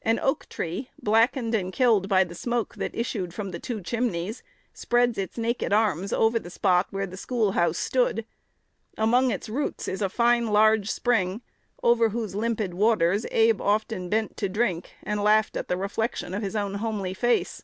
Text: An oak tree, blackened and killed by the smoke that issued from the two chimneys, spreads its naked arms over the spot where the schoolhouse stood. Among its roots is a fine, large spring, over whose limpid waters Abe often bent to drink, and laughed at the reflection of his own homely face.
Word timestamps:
An 0.00 0.18
oak 0.18 0.48
tree, 0.48 0.88
blackened 1.02 1.54
and 1.54 1.70
killed 1.70 2.08
by 2.08 2.24
the 2.24 2.34
smoke 2.34 2.76
that 2.76 2.94
issued 2.94 3.34
from 3.34 3.50
the 3.50 3.58
two 3.58 3.82
chimneys, 3.82 4.42
spreads 4.72 5.18
its 5.18 5.36
naked 5.36 5.70
arms 5.70 6.14
over 6.14 6.38
the 6.38 6.48
spot 6.48 6.86
where 6.88 7.06
the 7.06 7.18
schoolhouse 7.18 7.76
stood. 7.76 8.24
Among 8.96 9.30
its 9.30 9.50
roots 9.50 9.86
is 9.86 10.00
a 10.00 10.08
fine, 10.08 10.46
large 10.46 10.90
spring, 10.90 11.42
over 11.82 12.08
whose 12.08 12.34
limpid 12.34 12.72
waters 12.72 13.26
Abe 13.30 13.60
often 13.60 14.08
bent 14.08 14.38
to 14.38 14.48
drink, 14.48 14.92
and 15.02 15.22
laughed 15.22 15.58
at 15.58 15.68
the 15.68 15.76
reflection 15.76 16.32
of 16.32 16.40
his 16.40 16.56
own 16.56 16.76
homely 16.76 17.12
face. 17.12 17.62